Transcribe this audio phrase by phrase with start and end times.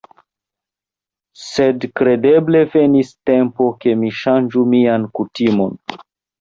[1.41, 5.81] Sed kredeble venis tempo, ke mi ŝanĝu mian kutimon.